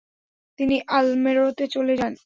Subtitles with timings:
[0.59, 2.13] তিনি আলমোরাতে চলে যান।